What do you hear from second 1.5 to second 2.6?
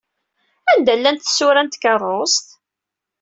n tkeṛṛust?